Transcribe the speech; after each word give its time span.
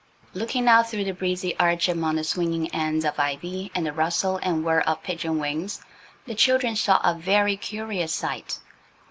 Looking 0.33 0.67
out 0.67 0.89
through 0.89 1.03
the 1.03 1.11
breezy 1.11 1.55
arch 1.59 1.87
among 1.87 2.15
the 2.15 2.23
swinging 2.23 2.73
ends 2.73 3.05
of 3.05 3.19
ivy 3.19 3.71
and 3.75 3.85
the 3.85 3.93
rustle 3.93 4.37
and 4.41 4.65
whir 4.65 4.79
of 4.81 5.03
pigeon 5.03 5.37
wings, 5.37 5.79
the 6.25 6.33
children 6.33 6.75
saw 6.75 6.99
a 7.03 7.13
very 7.13 7.55
curious 7.55 8.11
sight. 8.11 8.57